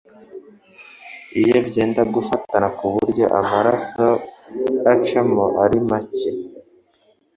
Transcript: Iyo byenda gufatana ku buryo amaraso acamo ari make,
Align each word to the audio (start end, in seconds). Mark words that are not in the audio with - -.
Iyo 1.41 1.57
byenda 1.67 2.01
gufatana 2.13 2.67
ku 2.77 2.85
buryo 2.93 3.25
amaraso 3.39 4.05
acamo 4.93 5.43
ari 5.63 5.79
make, 5.89 6.29